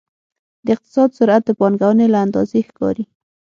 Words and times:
د 0.65 0.67
اقتصاد 0.75 1.09
سرعت 1.17 1.43
د 1.45 1.51
پانګونې 1.59 2.05
له 2.13 2.17
اندازې 2.25 2.59
ښکاري. 2.69 3.05